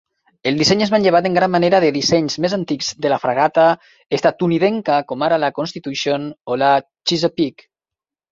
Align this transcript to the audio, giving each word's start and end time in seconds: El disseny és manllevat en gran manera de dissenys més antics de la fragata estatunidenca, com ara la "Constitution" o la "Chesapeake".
El 0.51 0.55
disseny 0.59 0.79
és 0.83 0.91
manllevat 0.93 1.27
en 1.29 1.35
gran 1.39 1.51
manera 1.55 1.81
de 1.83 1.89
dissenys 1.97 2.37
més 2.45 2.55
antics 2.57 2.89
de 3.05 3.11
la 3.13 3.19
fragata 3.25 3.65
estatunidenca, 4.19 4.97
com 5.13 5.25
ara 5.29 5.39
la 5.45 5.53
"Constitution" 5.61 6.25
o 6.55 6.61
la 6.63 6.71
"Chesapeake". 7.13 7.69